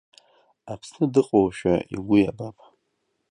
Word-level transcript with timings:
Аԥсны 0.71 1.05
дыҟоушәа 1.13 1.73
игәы 1.93 2.17
иабап. 2.19 2.57